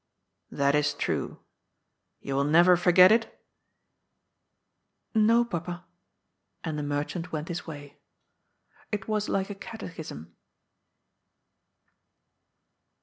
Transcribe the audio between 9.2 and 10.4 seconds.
like a catechism.